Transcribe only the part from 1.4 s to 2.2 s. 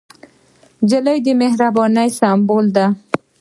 مهربانۍ